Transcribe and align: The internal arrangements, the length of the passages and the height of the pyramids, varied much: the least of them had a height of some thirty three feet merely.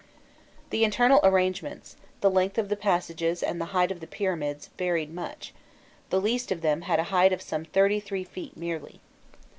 The 0.71 0.83
internal 0.83 1.19
arrangements, 1.21 1.95
the 2.21 2.31
length 2.31 2.57
of 2.57 2.69
the 2.69 2.75
passages 2.75 3.43
and 3.43 3.61
the 3.61 3.65
height 3.65 3.91
of 3.91 3.99
the 3.99 4.07
pyramids, 4.07 4.71
varied 4.75 5.13
much: 5.13 5.53
the 6.09 6.19
least 6.19 6.51
of 6.51 6.61
them 6.61 6.81
had 6.81 6.97
a 6.99 7.03
height 7.13 7.31
of 7.31 7.43
some 7.43 7.65
thirty 7.65 7.99
three 7.99 8.23
feet 8.23 8.57
merely. 8.57 8.99